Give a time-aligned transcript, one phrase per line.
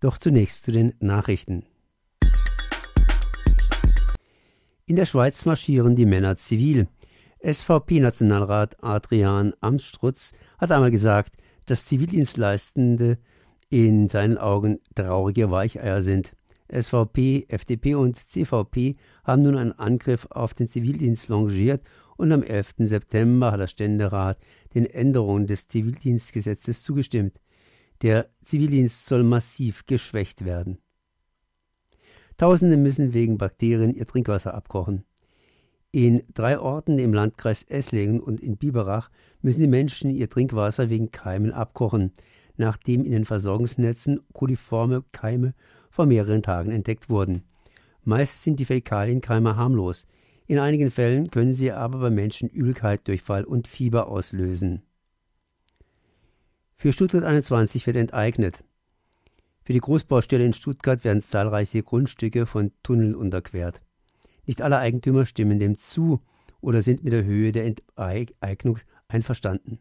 [0.00, 1.64] Doch zunächst zu den Nachrichten.
[4.86, 6.88] In der Schweiz marschieren die Männer zivil.
[7.44, 11.36] SVP-Nationalrat Adrian Amstrutz hat einmal gesagt,
[11.66, 13.18] dass Zivildienstleistende
[13.68, 16.34] in seinen Augen traurige Weicheier sind.
[16.72, 21.82] SVP, FDP und CVP haben nun einen Angriff auf den Zivildienst longiert
[22.16, 22.74] und am 11.
[22.78, 24.38] September hat der Ständerat
[24.74, 27.38] den Änderungen des Zivildienstgesetzes zugestimmt.
[28.02, 30.78] Der Zivildienst soll massiv geschwächt werden.
[32.38, 35.04] Tausende müssen wegen Bakterien ihr Trinkwasser abkochen.
[35.92, 39.10] In drei Orten im Landkreis Esslingen und in Biberach
[39.42, 42.12] müssen die Menschen ihr Trinkwasser wegen Keimen abkochen,
[42.56, 45.52] nachdem in den Versorgungsnetzen koliforme Keime
[45.90, 47.42] vor mehreren Tagen entdeckt wurden.
[48.04, 50.06] Meist sind die Fäkalienkeime harmlos.
[50.46, 54.82] In einigen Fällen können sie aber bei Menschen Übelkeit, Durchfall und Fieber auslösen.
[56.80, 58.64] Für Stuttgart 21 wird enteignet.
[59.64, 63.82] Für die Großbaustelle in Stuttgart werden zahlreiche Grundstücke von Tunneln unterquert.
[64.46, 66.22] Nicht alle Eigentümer stimmen dem zu
[66.62, 69.80] oder sind mit der Höhe der Enteignung einverstanden.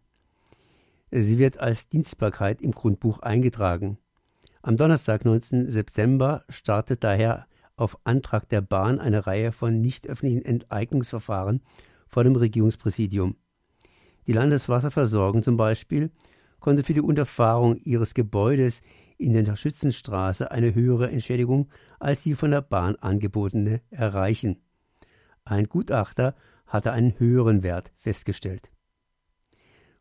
[1.09, 3.97] Sie wird als Dienstbarkeit im Grundbuch eingetragen.
[4.61, 5.69] Am Donnerstag, 19.
[5.69, 11.61] September, startet daher auf Antrag der Bahn eine Reihe von nicht öffentlichen Enteignungsverfahren
[12.09, 13.37] vor dem Regierungspräsidium.
[14.27, 16.11] Die Landeswasserversorgung zum Beispiel
[16.59, 18.81] konnte für die Unterfahrung ihres Gebäudes
[19.17, 24.61] in der Schützenstraße eine höhere Entschädigung als die von der Bahn angebotene erreichen.
[25.43, 28.71] Ein Gutachter hatte einen höheren Wert festgestellt.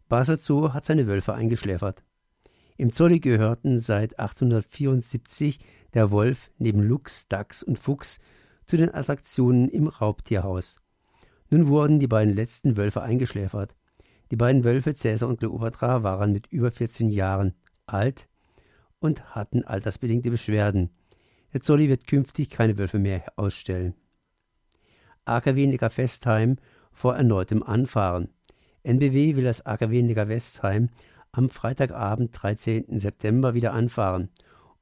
[0.08, 2.04] Basel Zoo hat seine Wölfe eingeschläfert.
[2.76, 5.58] Im Zolli gehörten seit 1874
[5.94, 8.20] der Wolf neben Luchs, Dachs und Fuchs
[8.66, 10.80] zu den Attraktionen im Raubtierhaus.
[11.50, 13.74] Nun wurden die beiden letzten Wölfe eingeschläfert.
[14.30, 17.54] Die beiden Wölfe Cäsar und Kleopatra waren mit über 14 Jahren
[17.86, 18.28] alt
[18.98, 20.90] und hatten altersbedingte Beschwerden.
[21.52, 23.94] Der Zolli wird künftig keine Wölfe mehr ausstellen.
[25.24, 26.56] AKW Neckar-Vestheim
[26.92, 28.28] vor erneutem Anfahren.
[28.82, 30.90] NBW will das AKW Neckar-Westheim
[31.32, 32.98] am Freitagabend, 13.
[32.98, 34.30] September, wieder anfahren,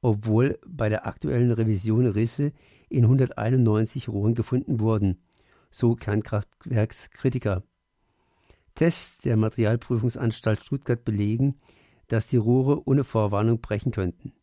[0.01, 2.53] obwohl bei der aktuellen Revision Risse
[2.89, 5.19] in 191 Rohren gefunden wurden,
[5.71, 7.63] so Kernkraftwerkskritiker.
[8.77, 11.55] Tests der Materialprüfungsanstalt Stuttgart belegen,
[12.09, 14.33] dass die Rohre ohne Vorwarnung brechen könnten.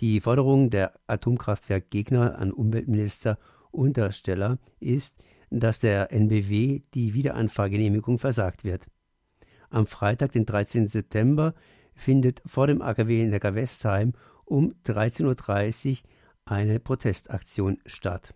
[0.00, 3.38] Die Forderung der Atomkraftwerkgegner an Umweltminister
[3.70, 5.16] Untersteller ist,
[5.48, 8.86] dass der NBW die Wiederanfahrgenehmigung versagt wird.
[9.70, 10.88] Am Freitag, den 13.
[10.88, 11.54] September,
[11.94, 14.12] findet vor dem AKW in Neckarwestheim
[14.44, 15.96] um 13.30 Uhr
[16.44, 18.34] eine Protestaktion statt.